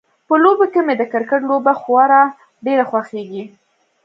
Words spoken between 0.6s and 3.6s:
کې مې د کرکټ لوبه خورا ډیره خوښیږي